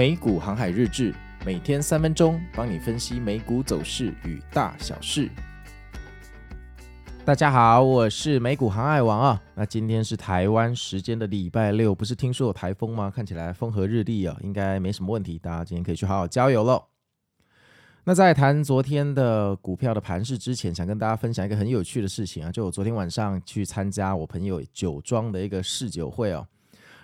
[0.00, 5.28] 美股航海日志，每天三分钟，帮你分析美股走势与大小事。
[7.22, 9.42] 大家好，我是美股航海王啊。
[9.54, 13.12] 那今天是台湾时间的礼拜六，不是听说有台风吗？
[13.14, 15.38] 看起来风和日丽啊，应该没什么问题。
[15.38, 16.82] 大家今天可以去好好郊游喽。
[18.04, 26.46] 那在谈昨天的股票的盘势之前，想跟大家分享一个很有趣的事情啊，就我昨天晚上去参加我朋友酒庄的一个试酒会哦。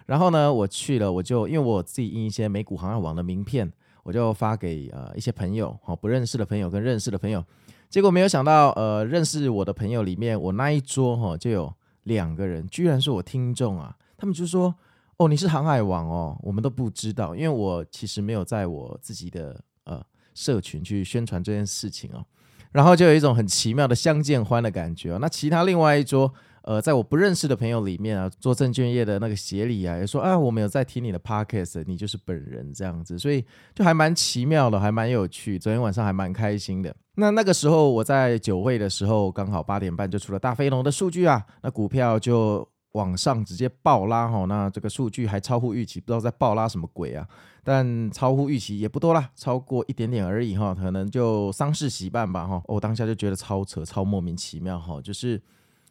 [0.06, 3.70] 然后呢，我去了，我就因为我自己印一些美股航海王的名片，
[4.05, 7.45] 我就发给呃一些朋友，好不认识的朋友跟认识的朋友，
[7.91, 11.74] 结果没有想到，呃，认识我的朋友里面，我那一桌哈就有
[12.05, 14.73] 两个人，居然是我听众啊，他们就说，
[15.16, 20.01] 哦，你是航海王哦，我们都不知道，因为我其实没有在我自己的呃
[20.34, 22.24] 社群去宣传这件事情哦，
[22.70, 26.32] 然后就有一种很奇妙的相见欢的感觉哦，那其他另外一桌。
[26.66, 35.60] 呃，在我不认识的朋友里面啊，做证券业的那个协理啊，也说啊，我没有在听你的 podcast，你就是本人这样子，所以就还蛮奇妙的，还蛮有趣。
[35.60, 36.92] 昨天晚上还蛮开心的。
[37.14, 47.24] 那那个时候我在酒会的时候，刚好八点半就出了大非农的数据啊，那股票就往上直接暴拉哈，那这个数据还超乎预期，不知道在暴拉什么鬼啊？
[47.62, 52.60] 但超乎预期也不多啦，超过一点点而已哈，可能就丧事喜办吧哈。
[52.66, 55.40] 我当下就觉得超扯，超莫名其妙哈，就是。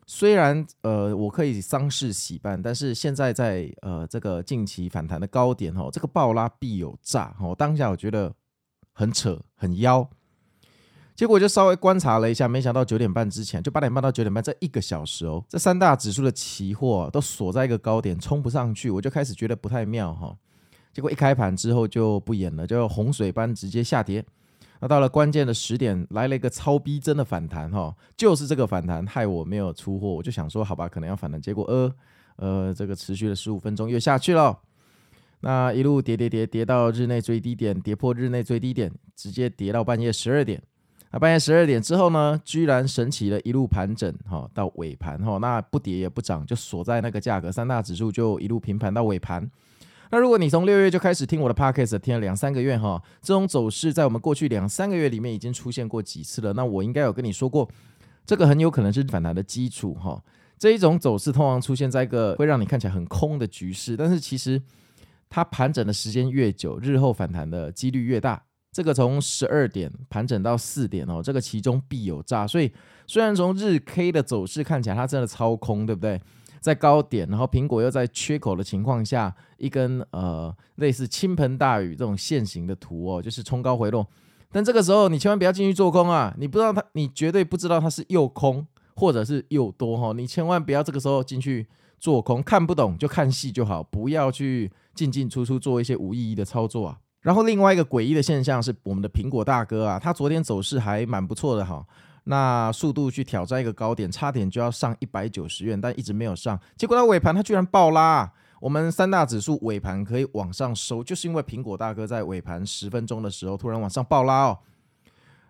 [0.07, 7.55] 虽然呃我可以丧事喜办，但是现在在呃这个近期反弹的高点哦，这个暴拉必有诈哦。
[7.57, 8.33] 当下我觉得
[8.93, 10.07] 很扯很妖，
[11.15, 20.37] 结果就稍微观察了一下，没想到九点半之前，就八点半到九点半这一个小时哦，这三大指数的期货都锁在一个高点，冲不上去，我就开始觉得不太妙哈。
[20.93, 24.25] 结果一开盘之后就不演了，就洪水般直接下跌。
[24.81, 31.93] 那到了关键的十点，来了一个超逼真的反弹哈，就是这个反弹害我没有出货，我就想说好吧，可能要反弹，结果呃
[32.35, 34.59] 呃，这个持续了十五分钟又下去了，
[35.39, 40.61] 那一路跌跌跌跌到日内最低点，跌破日内最低点，直接跌到半夜十二点，
[41.11, 49.50] 那半夜十二点之后呢，居然神奇的一路盘整哈，到尾盘哈，那不跌也不涨，就锁在那个价格，三大指数就一路平盘到尾盘。
[50.11, 56.53] 那如果你从六月就开始听我的 podcast，听了两三个月哈，这种走势在我们过去两三个月里面已经出现过几次了。
[56.53, 57.69] 那我应该有跟你说过，
[58.25, 60.23] 这个很有可能是反弹的基础哈。
[60.57, 64.61] 这一种走势通常出现在一个会让你看起来很空的局势，但是其实
[65.29, 68.41] 它盘整的时间越久，日后反弹的几率越大。
[68.71, 72.45] 这个从十二点盘整到四点哦，这个其中必有诈。
[72.45, 72.71] 所以
[73.07, 76.21] 虽然从日 K 的走势看起来它真的超空，对不对？
[76.65, 84.07] 在高点，然后苹果又在缺口的情况下，一根呃类似倾盆大雨这种线形的图哦，就是冲高回落。
[84.51, 86.33] 但这个时候你千万不要进去做空啊！
[86.39, 88.65] 你不知道它，你绝对不知道它是又空
[88.95, 90.11] 或者是又多哈！
[90.13, 91.67] 你千万不要这个时候进去
[91.99, 96.97] 做空，看不懂就看戏就好，不要去进进出出做一些无意义的操作啊。
[97.21, 101.85] 然后另外一个诡异的现象是，我们的苹果大哥啊，他昨天走势还蛮不错的哈。
[102.25, 106.59] 那速度去挑战一个高点，差点就要上一百九十元，但一直没有上。
[106.75, 108.31] 结果到尾盘，它居然爆拉。
[108.62, 114.58] 我们三大指数尾盘可以往上收，就是因为苹果大哥在尾盘十分钟的时候突然往上爆拉哦。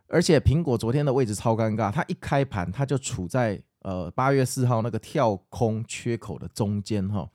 [0.07, 7.29] 而且苹果昨天的位置超尴尬，它一开盘它就处在呃八月四号那个跳空缺口的中间哈。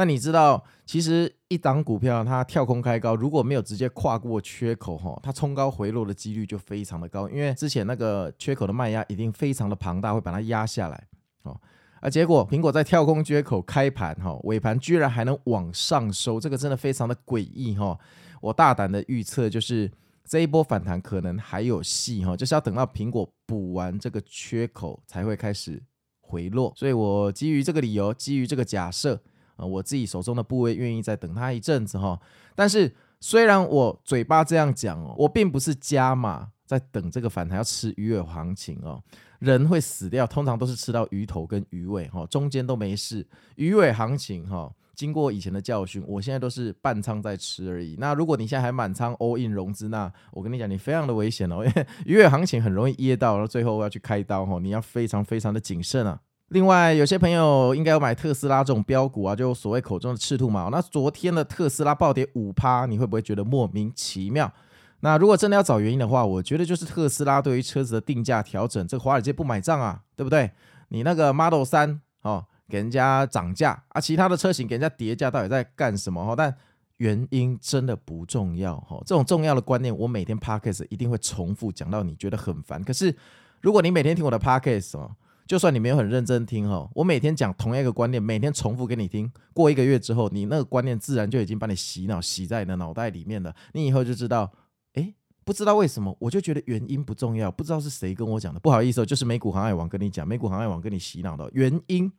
[0.00, 11.06] 那你知道，其实一档股票它跳空开高，如果没有直接跨过缺口哈，它冲高回落的几率就非常的高，因为之前那个缺口的卖压一定非常的庞大，会把它压下来
[11.42, 11.54] 哦。
[12.00, 17.98] 啊，结果苹果在跳空缺口开盘哈，尾盘居然还能往上收，这个真的非常的诡异哈。
[18.40, 19.92] 我大胆的预测就是
[20.24, 25.78] 这一波反弹可能还有戏哈，就是要等到苹果补完这个缺口才会开始
[26.22, 26.72] 回落。
[26.74, 29.20] 所以我基于这个理由，基于这个假设。
[29.60, 32.18] 啊，我自己手中的部位愿意再等它一阵子哈，
[32.54, 39.02] 但是虽然我嘴巴这样讲哦，我并不是加码在等这个反弹要吃鱼尾行情哦，
[39.40, 43.26] 人会死掉，通常都是吃到鱼头跟鱼尾哈，中间都没事。
[43.56, 47.96] 鱼尾行情哈，经过以前的教训，我现在都是半仓在吃而已。
[47.98, 56.20] 那如果你现在还满仓 all in 融资，那我跟你讲，你非常的危险哦，因为鱼尾行情很容易噎到，然后最后要去开刀哈，你要非常非常的谨慎啊。
[56.50, 60.68] 另外，有些朋友应该有买特斯拉这种标股啊，就所谓口中的赤兔马。
[60.68, 64.52] 那昨天的特斯拉暴跌五趴，你会不会觉得莫名其妙？
[64.98, 70.50] 那如果真的要找原因的话，我觉得就是特斯拉对于车子的定价调整，这华尔街不买账啊，对不对？
[70.88, 76.24] 你那个 Model 3哦，给人家涨价啊，其他的车型给人家跌价，到底在干什么？
[76.26, 76.52] 哈，但
[76.96, 79.00] 原因真的不重要哈。
[79.06, 82.82] 这种重要的观念，我每天 Podcast 一定会重复讲到你觉得很烦。
[82.82, 83.14] 可是
[83.60, 85.12] 如果你每天听我的 Podcast 哦。
[85.50, 93.52] 就算你没有很认真听哈，我每天讲同样一个观念，每天重复给你听，过一个月之后，你那个观念自然就已经把你洗脑洗在你的脑袋里面了。
[93.72, 94.52] 你以后就知道，
[94.92, 95.12] 诶，
[95.44, 102.12] 不知道为什么，我就觉得原因不重要，不知道是谁跟我讲的，不好意思哦，就是美股航海王跟你讲，美股航海王跟你洗脑的原因。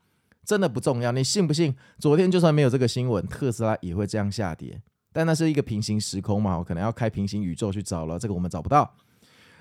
[0.44, 1.74] 真的不重要，你信不信？
[2.00, 4.82] 昨天就算没有这个新闻，特斯拉也会这样下跌。
[5.14, 8.94] 但那是一个平行时空嘛，我可能要开平行宇宙去找了，这个我们找不到。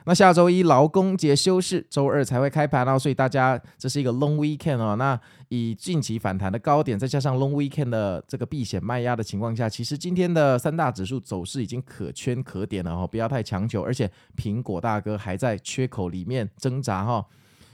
[0.05, 4.97] 那下周一劳工节休市，周二才会开盘哦，所以大家这是一个 long weekend 哦。
[4.97, 5.19] 那
[5.49, 17.27] 以近期反弹的高点，再加上 long weekend 的这个避险卖压的情况下，其实今天的三大指数走势已经可圈可点了哦，不要太强求，而且苹果大哥还在缺口里面挣扎哈。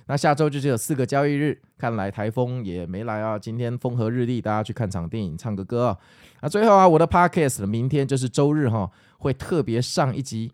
[0.08, 3.36] 那下周就只有四个交易日，看来台风也没来啊。
[3.36, 5.98] 今天风和日丽，大家去看场电影、唱个歌啊。
[6.42, 8.88] 那最后啊，我的 podcast 明天就是周日哈，
[9.18, 10.52] 会特别上一集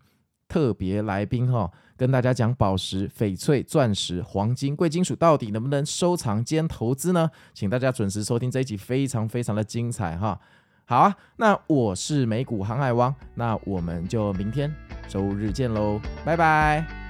[0.53, 7.31] 特别来宾哈，跟大家讲宝石、翡翠、钻石、黄金、贵金属到底能不能收藏兼投资呢？
[7.55, 10.39] 请大家准时收听这一集，非常非常的精彩哈。
[10.85, 14.71] 好啊，那我是美股航海王，那我们就明天
[15.09, 17.02] 周日见喽，拜拜。